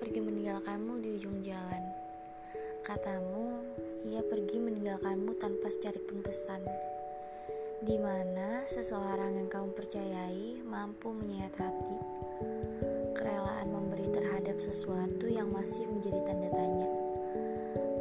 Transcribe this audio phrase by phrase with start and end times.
[0.00, 1.84] pergi meninggalkanmu di ujung jalan.
[2.80, 3.60] Katamu,
[4.08, 6.64] ia pergi meninggalkanmu tanpa secaripun pesan.
[7.84, 11.98] Di mana seseorang yang kamu percayai mampu menyayat hati.
[13.12, 16.88] Kerelaan memberi terhadap sesuatu yang masih menjadi tanda tanya.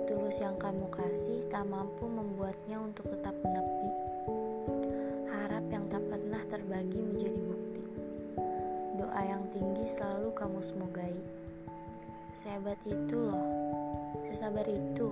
[0.07, 3.91] Tulus yang kamu kasih tak mampu membuatnya untuk tetap menepi.
[5.35, 7.83] Harap yang tak pernah terbagi menjadi bukti.
[8.95, 11.38] Doa yang tinggi selalu kamu semogai.
[12.37, 13.45] Sehebat itu loh,
[14.29, 15.09] sesabar itu.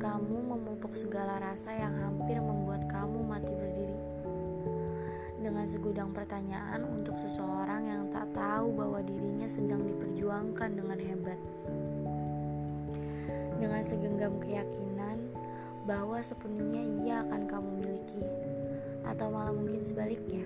[0.00, 3.98] Kamu memupuk segala rasa yang hampir membuat kamu mati berdiri.
[5.44, 11.40] Dengan segudang pertanyaan untuk seseorang yang tak tahu bahwa dirinya sedang diperjuangkan dengan hebat.
[13.60, 15.30] Dengan segenggam keyakinan
[15.84, 18.24] bahwa sepenuhnya ia akan kamu miliki.
[19.04, 20.44] Atau malah mungkin sebaliknya.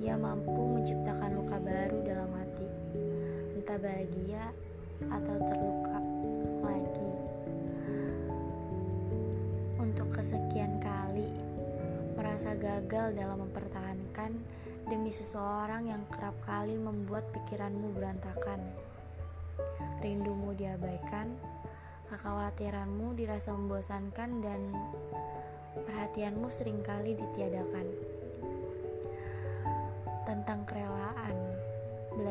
[0.00, 2.68] Ia mampu menciptakan luka baru dalam hati.
[3.60, 4.48] Entah bahagia
[5.08, 5.98] atau terluka
[6.60, 7.12] lagi.
[9.80, 11.32] Untuk kesekian kali,
[12.18, 14.36] merasa gagal dalam mempertahankan
[14.90, 18.60] demi seseorang yang kerap kali membuat pikiranmu berantakan.
[20.04, 21.32] Rindumu diabaikan,
[22.10, 24.60] kekhawatiranmu dirasa membosankan dan
[25.86, 27.86] perhatianmu sering kali ditiadakan.
[30.26, 30.89] Tentang kerelaan,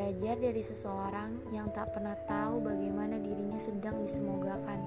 [0.10, 4.82] Belajar dari seseorang yang tak pernah tahu bagaimana dirinya sedang disemogakan.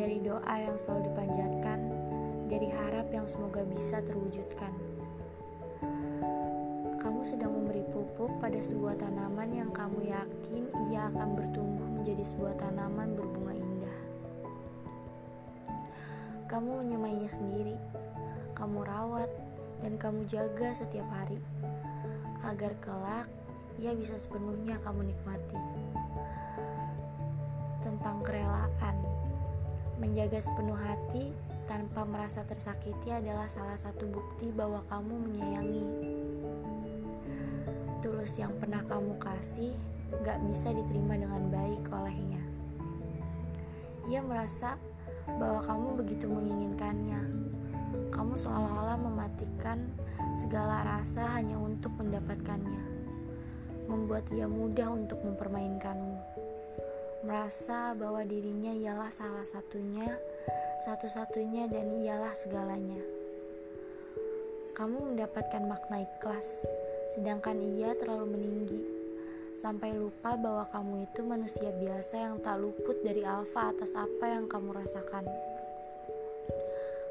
[0.00, 1.80] Dari doa yang selalu dipanjatkan,
[2.48, 4.72] dari harap yang semoga bisa terwujudkan.
[7.04, 12.56] Kamu sedang memberi pupuk pada sebuah tanaman yang kamu yakin ia akan bertumbuh menjadi sebuah
[12.56, 13.98] tanaman berbunga indah.
[16.48, 17.76] Kamu menyemainya sendiri,
[18.56, 19.28] kamu rawat,
[19.84, 21.36] dan kamu jaga setiap hari
[22.40, 23.28] agar kelak
[23.76, 25.60] ia bisa sepenuhnya kamu nikmati.
[27.84, 28.96] Tentang kerelaan,
[30.00, 31.32] menjaga sepenuh hati
[31.66, 35.84] tanpa merasa tersakiti adalah salah satu bukti bahwa kamu menyayangi.
[38.00, 39.74] Tulus yang pernah kamu kasih
[40.22, 42.42] gak bisa diterima dengan baik olehnya.
[44.06, 44.78] Ia merasa
[45.26, 47.20] bahwa kamu begitu menginginkannya.
[48.14, 49.90] Kamu seolah-olah mematikan
[50.38, 52.95] segala rasa hanya untuk mendapatkannya,
[53.86, 56.18] membuat ia mudah untuk mempermainkanmu,
[57.26, 60.06] merasa bahwa dirinya ialah salah satunya,
[60.86, 63.02] satu-satunya, dan ialah segalanya.
[64.76, 66.68] Kamu mendapatkan makna ikhlas,
[67.16, 68.82] sedangkan ia terlalu meninggi,
[69.56, 74.44] sampai lupa bahwa kamu itu manusia biasa yang tak luput dari alfa atas apa yang
[74.44, 75.24] kamu rasakan.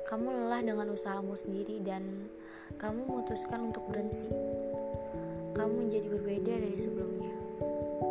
[0.05, 2.29] Kamu lelah dengan usahamu sendiri dan
[2.77, 4.54] kamu memutuskan untuk berhenti.
[5.55, 7.33] Kamu menjadi berbeda dari sebelumnya.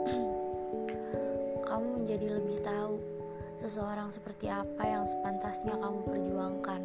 [1.68, 2.96] kamu menjadi lebih tahu
[3.60, 6.82] seseorang seperti apa yang sepantasnya kamu perjuangkan,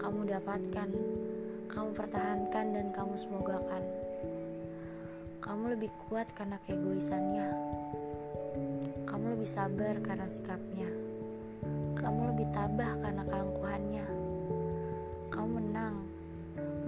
[0.00, 0.88] kamu dapatkan,
[1.68, 3.84] kamu pertahankan, dan kamu semogakan.
[5.44, 7.48] Kamu lebih kuat karena keegoisannya.
[9.04, 10.88] Kamu lebih sabar karena sikapnya.
[12.00, 14.06] Kamu lebih tabah karena keangkuhannya.
[15.28, 15.56] Kamu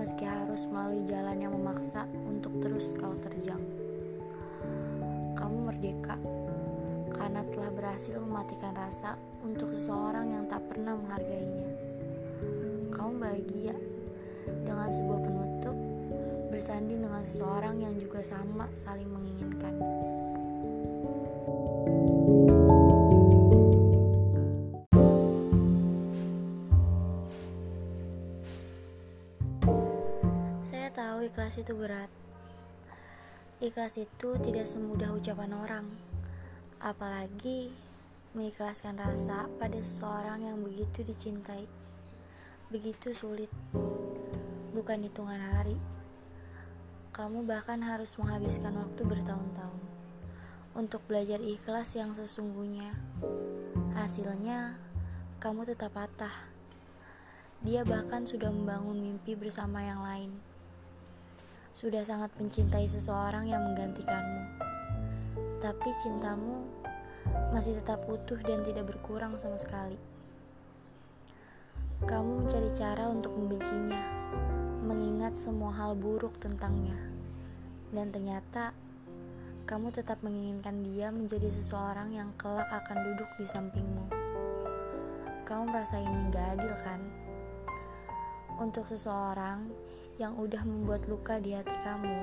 [0.07, 3.59] meski harus melalui jalan yang memaksa untuk terus kau terjang.
[5.35, 6.15] Kamu merdeka
[7.11, 11.75] karena telah berhasil mematikan rasa untuk seseorang yang tak pernah menghargainya.
[12.95, 13.75] Kamu bahagia
[14.47, 15.75] dengan sebuah penutup
[16.55, 19.75] bersanding dengan seseorang yang juga sama saling menginginkan.
[31.27, 32.07] Ikhlas itu berat.
[33.59, 35.87] Ikhlas itu tidak semudah ucapan orang,
[36.79, 37.75] apalagi
[38.31, 41.67] mengikhlaskan rasa pada seseorang yang begitu dicintai.
[42.71, 43.51] Begitu sulit,
[44.71, 45.75] bukan hitungan hari.
[47.11, 49.83] Kamu bahkan harus menghabiskan waktu bertahun-tahun
[50.79, 52.95] untuk belajar ikhlas yang sesungguhnya.
[53.99, 54.79] Hasilnya,
[55.43, 56.55] kamu tetap patah.
[57.67, 60.56] Dia bahkan sudah membangun mimpi bersama yang lain
[61.77, 64.65] sudah sangat mencintai seseorang yang menggantikanmu.
[65.61, 66.65] Tapi cintamu
[67.53, 70.01] masih tetap utuh dan tidak berkurang sama sekali.
[72.09, 74.01] Kamu mencari cara untuk membencinya,
[74.89, 76.97] mengingat semua hal buruk tentangnya.
[77.93, 78.73] Dan ternyata
[79.69, 84.09] kamu tetap menginginkan dia menjadi seseorang yang kelak akan duduk di sampingmu.
[85.45, 87.01] Kamu merasa ini gak adil kan?
[88.57, 89.86] Untuk seseorang
[90.17, 92.19] yang udah membuat luka di hati kamu,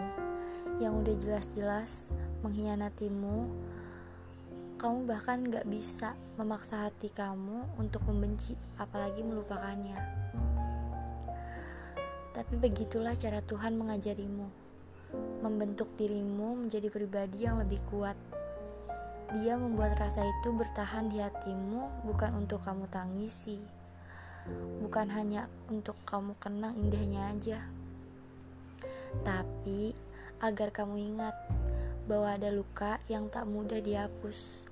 [0.81, 2.10] yang udah jelas-jelas
[2.42, 3.45] mengkhianatimu,
[4.81, 9.95] kamu bahkan gak bisa memaksa hati kamu untuk membenci, apalagi melupakannya.
[12.34, 14.50] Tapi begitulah cara Tuhan mengajarimu,
[15.46, 18.18] membentuk dirimu menjadi pribadi yang lebih kuat.
[19.38, 23.62] Dia membuat rasa itu bertahan di hatimu, bukan untuk kamu tangisi,
[24.81, 27.63] bukan hanya untuk kamu kenang indahnya aja,
[29.21, 29.94] tapi
[30.42, 31.38] agar kamu ingat
[32.10, 34.65] bahwa ada luka yang tak mudah dihapus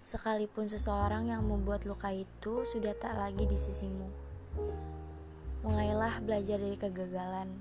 [0.00, 4.08] sekalipun seseorang yang membuat luka itu sudah tak lagi di sisimu.
[5.60, 7.52] Mulailah belajar dari kegagalan.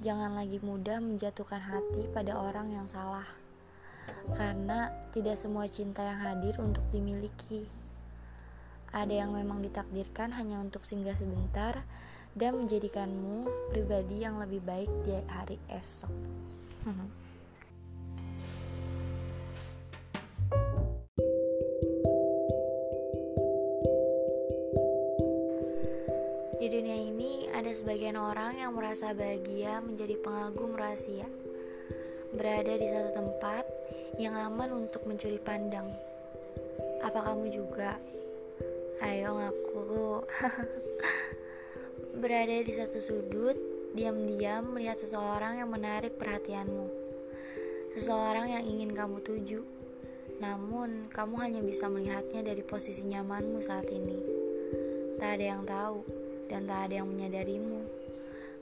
[0.00, 3.28] Jangan lagi mudah menjatuhkan hati pada orang yang salah.
[4.34, 7.68] Karena tidak semua cinta yang hadir untuk dimiliki.
[8.90, 11.84] Ada yang memang ditakdirkan hanya untuk singgah sebentar
[12.32, 16.12] dan menjadikanmu pribadi yang lebih baik di hari esok.
[26.62, 31.26] Di dunia ini ada sebagian orang yang merasa bahagia menjadi pengagum rahasia.
[32.30, 33.66] Berada di satu tempat
[34.14, 35.90] yang aman untuk mencuri pandang.
[37.02, 37.98] Apa kamu juga?
[39.02, 40.22] Ayo ngaku.
[42.22, 43.58] Berada di satu sudut,
[43.98, 46.86] diam-diam melihat seseorang yang menarik perhatianmu.
[47.98, 49.66] Seseorang yang ingin kamu tuju.
[50.38, 54.22] Namun, kamu hanya bisa melihatnya dari posisi nyamanmu saat ini.
[55.18, 56.06] Tak ada yang tahu
[56.46, 57.90] dan tak ada yang menyadarimu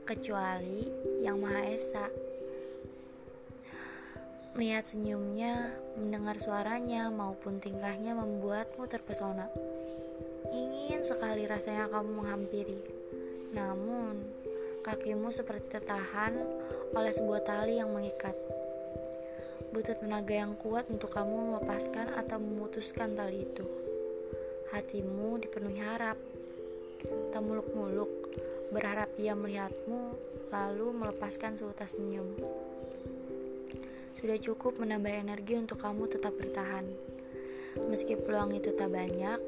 [0.08, 0.88] kecuali
[1.20, 2.06] Yang Maha Esa.
[4.56, 5.68] Melihat senyumnya,
[6.00, 9.52] mendengar suaranya maupun tingkahnya membuatmu terpesona.
[10.48, 12.99] Ingin sekali rasanya kamu menghampiri.
[13.50, 14.22] Namun,
[14.86, 16.38] kakimu seperti tertahan
[16.94, 18.34] oleh sebuah tali yang mengikat.
[19.70, 23.66] Butuh tenaga yang kuat untuk kamu melepaskan atau memutuskan tali itu.
[24.70, 26.18] Hatimu dipenuhi harap,
[27.04, 28.10] tak muluk-muluk,
[28.70, 30.14] berharap ia melihatmu,
[30.50, 32.38] lalu melepaskan seutas senyum.
[34.18, 36.86] Sudah cukup menambah energi untuk kamu tetap bertahan.
[37.88, 39.40] Meski peluang itu tak banyak,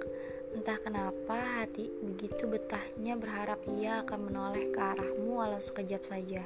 [0.52, 6.44] entah kenapa hati begitu betahnya berharap ia akan menoleh ke arahmu walau sekejap saja.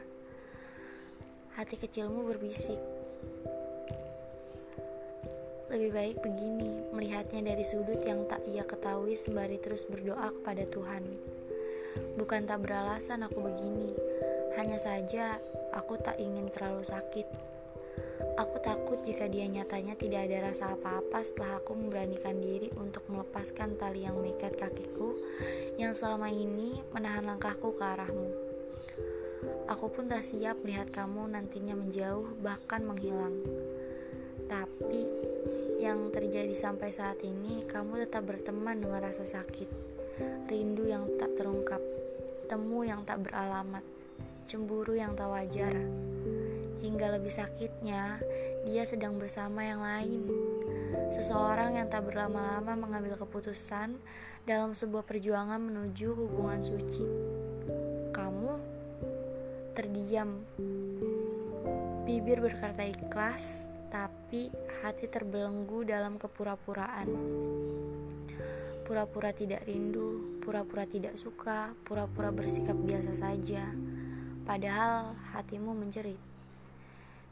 [1.59, 2.79] Hati kecilmu berbisik,
[5.67, 11.05] lebih baik begini, melihatnya dari sudut yang tak ia ketahui sembari terus berdoa kepada Tuhan.
[12.15, 13.93] Bukan tak beralasan aku begini,
[14.55, 15.43] hanya saja
[15.75, 17.56] aku tak ingin terlalu sakit.
[18.37, 23.81] Aku takut jika dia nyatanya tidak ada rasa apa-apa setelah aku memberanikan diri untuk melepaskan
[23.81, 25.17] tali yang mengikat kakiku
[25.81, 28.29] yang selama ini menahan langkahku ke arahmu.
[29.73, 33.41] Aku pun tak siap melihat kamu nantinya menjauh bahkan menghilang.
[34.53, 35.03] Tapi
[35.81, 39.69] yang terjadi sampai saat ini, kamu tetap berteman dengan rasa sakit,
[40.49, 41.81] rindu yang tak terungkap,
[42.49, 43.85] temu yang tak beralamat,
[44.45, 45.77] cemburu yang tak wajar.
[46.81, 48.21] Hingga lebih sakitnya,
[48.69, 50.29] dia sedang bersama yang lain.
[51.17, 53.97] Seseorang yang tak berlama-lama mengambil keputusan
[54.47, 57.07] dalam sebuah perjuangan menuju hubungan suci.
[58.13, 58.53] Kamu
[59.73, 60.45] terdiam,
[62.05, 64.53] bibir berkata ikhlas, tapi
[64.85, 67.09] hati terbelenggu dalam kepura-puraan.
[68.87, 73.67] Pura-pura tidak rindu, pura-pura tidak suka, pura-pura bersikap biasa saja,
[74.47, 76.36] padahal hatimu menjerit.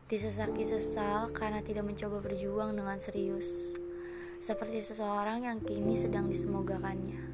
[0.04, 3.72] Disesaki sesal karena tidak mencoba berjuang dengan serius,
[4.36, 7.24] seperti seseorang yang kini sedang disemogakannya.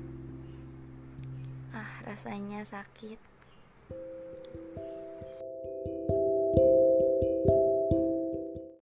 [1.74, 3.18] Ah, rasanya sakit.